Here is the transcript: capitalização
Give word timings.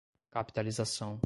capitalização 0.31 1.19